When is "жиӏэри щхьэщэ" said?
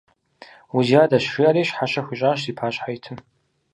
1.33-2.01